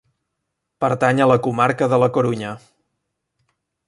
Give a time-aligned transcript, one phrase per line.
[0.85, 2.55] Pertany a la comarca de la Corunya.